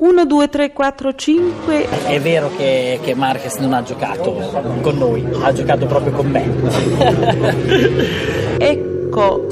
[0.00, 1.88] 1, 2, 3, 4, 5.
[2.06, 4.32] È vero che, che Marquez non ha giocato
[4.80, 6.48] con noi, ha giocato proprio con me.
[8.56, 9.46] ecco.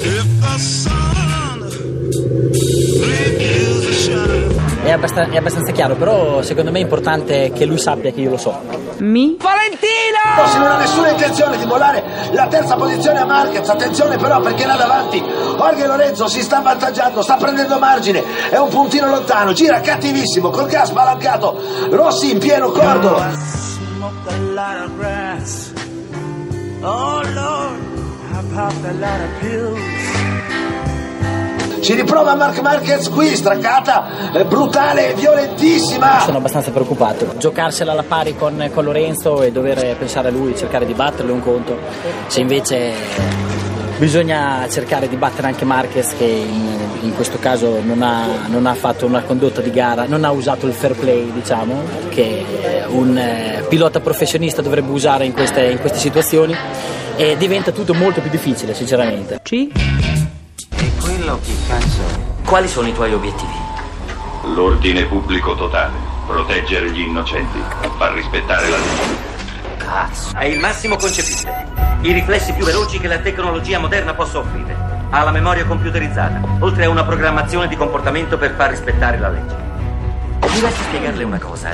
[4.81, 8.31] È abbastanza, è abbastanza, chiaro, però secondo me è importante che lui sappia che io
[8.31, 8.57] lo so.
[8.99, 9.37] Mi?
[9.39, 10.47] Valentino!
[10.47, 14.65] Se non ha nessuna intenzione di mollare la terza posizione a Marquez, attenzione però perché
[14.65, 19.79] là davanti Jorge Lorenzo si sta avvantaggiando, sta prendendo margine, è un puntino lontano, gira
[19.79, 21.61] cattivissimo, col gas spalancato,
[21.91, 23.21] Rossi in pieno cordo.
[26.81, 27.81] Oh Lord,
[28.31, 30.08] I popped a lot of pills.
[31.81, 36.19] Ci riprova Mark Marquez qui, straccata, eh, brutale, violentissima.
[36.19, 37.33] Sono abbastanza preoccupato.
[37.37, 41.33] Giocarsela alla pari con, con Lorenzo e dover pensare a lui, cercare di batterlo è
[41.33, 41.77] un conto.
[42.27, 42.93] Se invece
[43.97, 48.73] bisogna cercare di battere anche Marquez che in, in questo caso non ha, non ha,
[48.73, 52.45] fatto una condotta di gara, non ha usato il fair play diciamo, che
[52.87, 56.55] un eh, pilota professionista dovrebbe usare in queste, in queste situazioni
[57.15, 59.39] e diventa tutto molto più difficile sinceramente.
[59.43, 60.08] Sì.
[61.29, 62.47] Quello chi cazzo è?
[62.47, 63.53] Quali sono i tuoi obiettivi?
[64.55, 65.93] L'ordine pubblico totale,
[66.25, 67.59] proteggere gli innocenti,
[67.97, 69.77] far rispettare la legge.
[69.77, 70.35] Cazzo.
[70.35, 71.67] È il massimo concepibile.
[72.01, 74.75] I riflessi più veloci che la tecnologia moderna possa offrire.
[75.11, 79.55] Ha la memoria computerizzata, oltre a una programmazione di comportamento per far rispettare la legge.
[80.51, 81.69] Mi lasci spiegarle una cosa.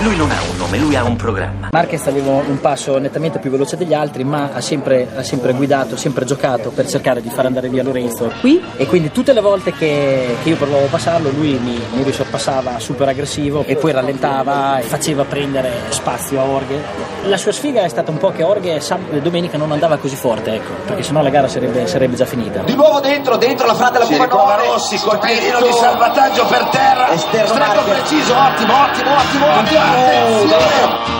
[0.00, 1.70] Lui non ha un nome, lui ha un programma.
[1.72, 5.96] Marquez aveva un passo nettamente più veloce degli altri, ma ha sempre, ha sempre guidato,
[5.96, 8.62] sempre giocato per cercare di far andare via Lorenzo qui.
[8.76, 12.78] E quindi tutte le volte che, che io provavo a passarlo, lui mi, mi risorpassava
[12.78, 16.80] super aggressivo e poi rallentava e faceva prendere spazio a Orghe.
[17.24, 18.80] La sua sfiga è stata un po' che Orghe
[19.20, 22.60] domenica non andava così forte, ecco, perché sennò la gara sarebbe, sarebbe già finita.
[22.60, 27.16] Di nuovo dentro, dentro la frate la Si riprova Rossi, colpellino di salvataggio per terra.
[27.16, 29.87] Stretto preciso, ottimo, ottimo, ottimo, ottimo.
[29.90, 31.16] Attenzione!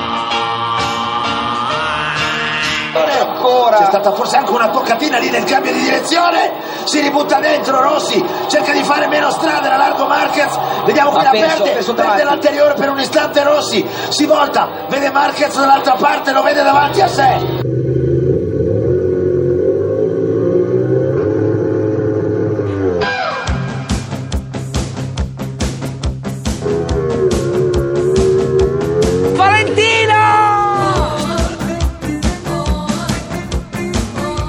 [3.21, 3.77] Ancora.
[3.79, 6.53] C'è stata forse anche una toccatina lì nel cambio di direzione.
[6.85, 10.59] Si ributta dentro Rossi, cerca di fare meno strada era largo Marquez.
[10.85, 13.87] Vediamo Ma la penso- perde, penso perde l'anteriore per un istante Rossi.
[14.09, 17.78] Si volta, vede Marquez dall'altra parte, lo vede davanti a sé.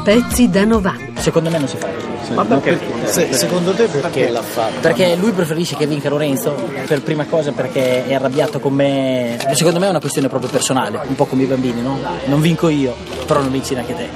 [0.09, 1.21] Pezzi da 90.
[1.21, 2.33] Secondo me non si fa così.
[2.33, 2.79] Ma perché?
[3.03, 4.79] Se- secondo te perché l'ha fatto?
[4.79, 6.55] Perché lui preferisce che vinca Lorenzo,
[6.87, 9.37] per prima cosa perché è arrabbiato con me.
[9.53, 11.99] Secondo me è una questione proprio personale, un po' come i bambini, no?
[12.25, 12.95] Non vinco io,
[13.27, 14.09] però non vinci neanche te.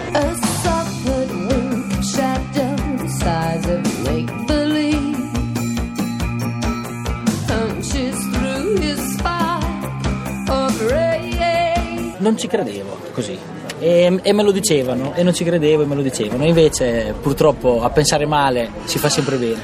[12.17, 13.52] Non ci credevo così.
[13.83, 16.45] E, e me lo dicevano, e non ci credevo e me lo dicevano.
[16.45, 19.61] Invece, purtroppo, a pensare male si fa sempre bene.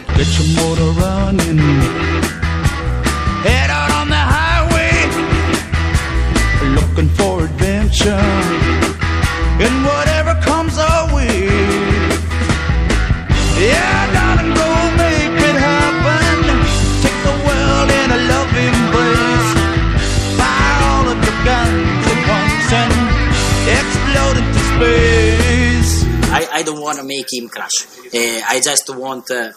[9.62, 11.50] And whatever comes our way.
[13.60, 14.39] Yeah, darling,
[26.90, 27.78] want to make him crash.
[28.08, 29.52] Uh, I just want uh,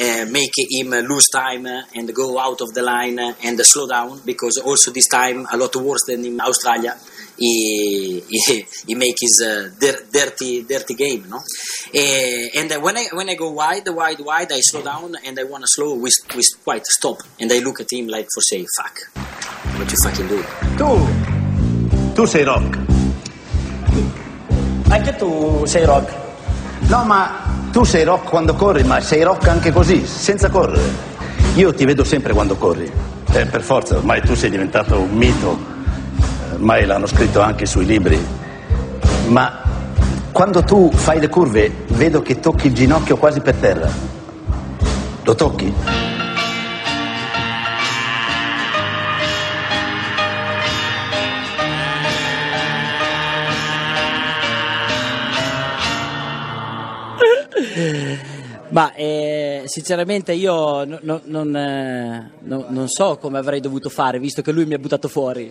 [0.00, 4.56] uh, make him lose time and go out of the line and slow down because
[4.58, 6.96] also this time a lot worse than in Australia.
[7.36, 11.38] He, he, he make his uh, dir- dirty dirty game, no?
[11.94, 15.44] Eh, and when I when I go wide, wide, wide, I slow down and I
[15.44, 18.66] want to slow with with quite stop and I look at him like for say
[18.76, 18.96] fuck,
[19.78, 20.42] what you fucking do?
[20.78, 22.70] Tu, tu sei rock.
[24.90, 26.17] Anche tu sei rock.
[26.88, 27.30] No, ma
[27.70, 30.90] tu sei rock quando corri, ma sei rock anche così, senza correre.
[31.56, 32.90] Io ti vedo sempre quando corri.
[33.30, 35.58] Eh, per forza, ormai tu sei diventato un mito.
[36.50, 38.18] Eh, Ormai l'hanno scritto anche sui libri.
[39.28, 39.60] Ma
[40.32, 43.88] quando tu fai le curve, vedo che tocchi il ginocchio quasi per terra.
[45.24, 45.72] Lo tocchi?
[58.78, 64.20] Ma eh, sinceramente io no- no- non, eh, no- non so come avrei dovuto fare,
[64.20, 65.50] visto che lui mi ha buttato fuori.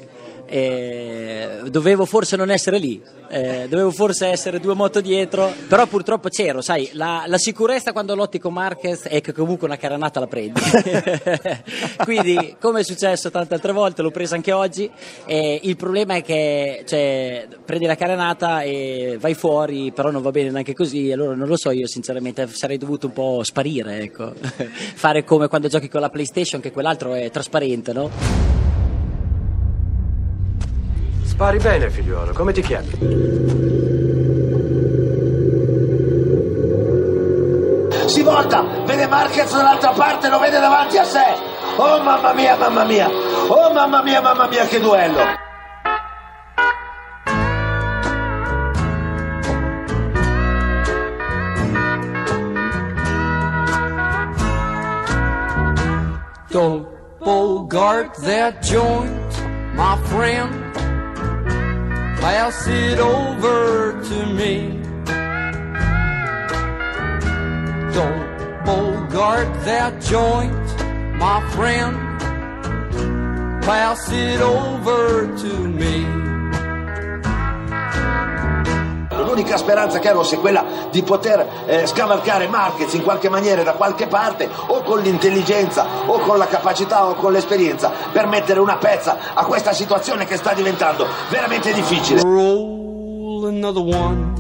[0.50, 6.30] E dovevo forse non essere lì, eh, dovevo forse essere due moto dietro, però purtroppo
[6.30, 10.28] c'ero, sai, la, la sicurezza quando lotti con Marquez è che comunque una caranata la
[10.28, 10.62] prendi.
[12.02, 14.90] Quindi, come è successo tante altre volte, l'ho presa anche oggi.
[15.26, 20.50] Il problema è che cioè, prendi la caranata e vai fuori, però non va bene
[20.50, 21.12] neanche così.
[21.12, 24.32] Allora non lo so, io sinceramente sarei dovuto un po' sparire, ecco.
[24.94, 28.12] Fare come quando giochi con la PlayStation, che quell'altro è trasparente, no?
[31.24, 32.32] Spari bene, figliuolo.
[32.34, 32.90] Come ti chiami?
[38.06, 41.26] Si volta, vede Marquez dall'altra parte, lo vede davanti a sé.
[41.78, 43.10] Oh mamma mia, mamma mia.
[43.48, 45.47] Oh mamma mia, mamma mia, che duello.
[56.58, 56.88] Don't
[57.20, 59.32] bogart that joint,
[59.76, 60.74] my friend.
[62.20, 64.82] Pass it over to me.
[67.94, 70.68] Don't bogart that joint,
[71.20, 71.96] my friend.
[73.62, 76.27] Pass it over to me.
[79.28, 83.74] L'unica speranza che avevo è quella di poter eh, scavalcare Marquez in qualche maniera da
[83.74, 88.78] qualche parte o con l'intelligenza o con la capacità o con l'esperienza per mettere una
[88.78, 92.22] pezza a questa situazione che sta diventando veramente difficile.
[92.22, 94.34] Roll another one.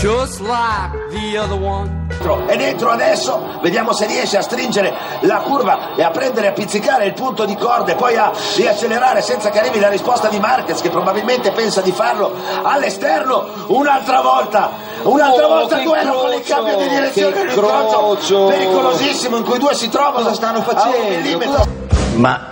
[0.00, 2.01] Just like the other one.
[2.22, 7.04] È dentro adesso, vediamo se riesce a stringere la curva e a prendere a pizzicare
[7.04, 10.80] il punto di corda e poi a riaccelerare senza che arrivi la risposta di Marquez
[10.80, 12.32] che probabilmente pensa di farlo
[12.62, 14.70] all'esterno un'altra volta.
[15.02, 19.56] Un'altra Oh, volta duello con il cambio di direzione, che un incrocio pericolosissimo in cui
[19.56, 20.22] i due si trovano.
[20.22, 21.68] Cosa stanno facendo?
[22.14, 22.50] Ma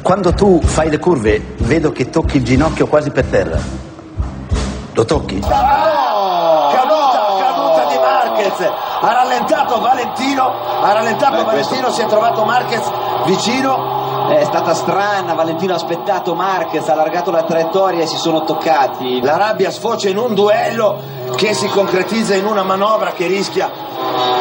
[0.00, 3.58] quando tu fai le curve, vedo che tocchi il ginocchio quasi per terra.
[4.94, 5.42] Lo tocchi?
[8.54, 8.72] Marquez.
[9.00, 10.52] Ha rallentato Valentino,
[10.82, 12.90] ha rallentato Beh, Valentino, questo- si è trovato Marquez
[13.24, 14.03] vicino.
[14.26, 19.20] È stata strana, Valentino ha aspettato Marquez, ha allargato la traiettoria e si sono toccati.
[19.20, 20.98] La rabbia sfocia in un duello
[21.36, 23.70] che si concretizza in una manovra che rischia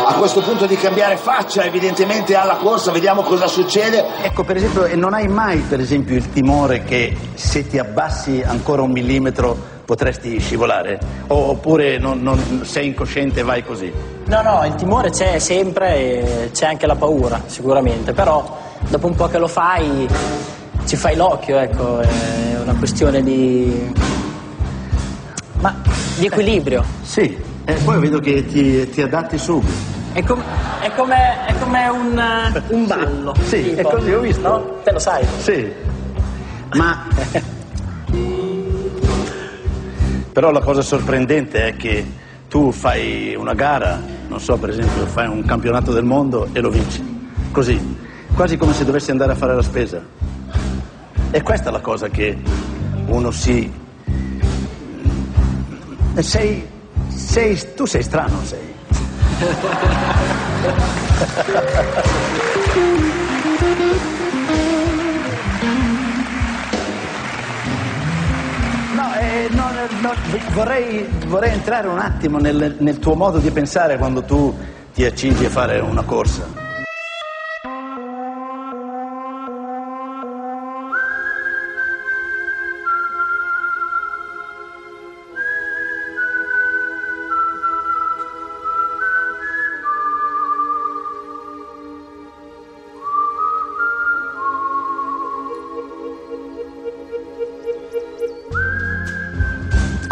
[0.05, 4.05] a questo punto di cambiare faccia evidentemente alla corsa, vediamo cosa succede.
[4.23, 8.41] Ecco, per esempio, e non hai mai, per esempio, il timore che se ti abbassi
[8.45, 9.55] ancora un millimetro
[9.85, 10.97] potresti scivolare?
[11.27, 13.91] O- oppure non- non- sei incosciente e vai così?
[14.25, 19.15] No, no, il timore c'è sempre e c'è anche la paura, sicuramente, però dopo un
[19.15, 20.07] po' che lo fai
[20.85, 23.91] ci fai l'occhio, ecco, è una questione di...
[25.59, 25.75] Ma
[26.17, 26.83] di equilibrio.
[27.01, 29.71] Sì, e poi vedo che ti, ti adatti subito.
[30.11, 30.43] È, com-
[30.81, 33.33] è come, è come un, un ballo.
[33.43, 34.47] Sì, tipo, è così, ho visto.
[34.47, 34.79] No?
[34.83, 35.25] Te lo sai.
[35.39, 35.71] Sì,
[36.73, 37.07] ma...
[40.31, 42.05] Però la cosa sorprendente è che
[42.49, 46.69] tu fai una gara, non so, per esempio, fai un campionato del mondo e lo
[46.69, 47.31] vinci.
[47.51, 47.92] Così,
[48.35, 50.01] quasi come se dovessi andare a fare la spesa.
[51.31, 52.37] E questa è la cosa che
[53.07, 53.71] uno si...
[56.19, 56.67] Sei,
[57.07, 58.71] sei, tu sei strano, sei.
[68.93, 70.13] No, eh, no,
[70.53, 74.55] vorrei, vorrei entrare un attimo nel, nel tuo modo di pensare quando tu
[74.93, 76.62] ti accingi a fare una corsa.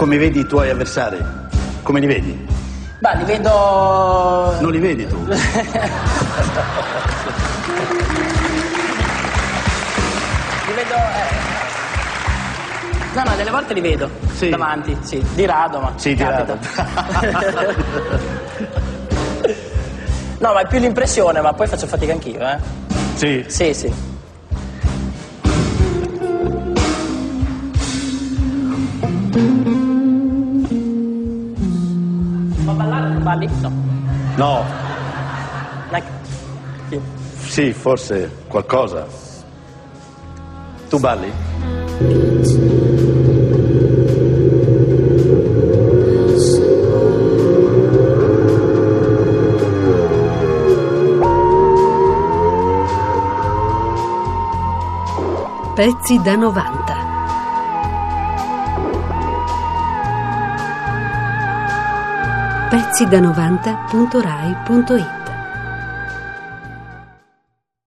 [0.02, 1.24] Come vedi i tuoi avversari?
[1.84, 2.48] Come li vedi?
[2.98, 4.58] Beh, li vedo...
[4.60, 5.16] Non li vedi tu?
[5.30, 5.34] Li
[10.74, 10.96] vedo...
[10.96, 11.38] eh.
[13.14, 14.10] No, no, delle volte li vedo
[14.50, 16.58] davanti, sì, di rado, ma Sì, di capita.
[20.40, 22.58] no, ma è più l'impressione, ma poi faccio fatica anch'io, eh.
[23.14, 23.46] Sì.
[23.48, 24.11] Sì, sì.
[33.32, 33.50] cavalli?
[33.62, 33.72] No.
[34.36, 34.66] No.
[35.92, 36.08] Like...
[37.48, 39.08] Sì, forse qualcosa.
[40.90, 41.32] Tu balli?
[55.74, 56.91] Pezzi da 90.
[62.72, 65.21] Pezzi da 90.rai.it